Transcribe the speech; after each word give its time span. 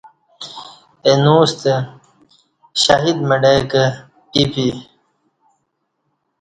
اہ 1.05 1.13
نوستہ 1.23 1.75
شہید 2.81 3.17
مڑہ 3.29 3.55
کں 3.71 3.85
پیپی 4.31 4.67